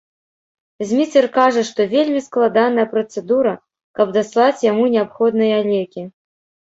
[0.91, 3.53] Зміцер кажа, што вельмі складаная працэдура,
[4.01, 6.01] каб даслаць яму неабходныя лекі.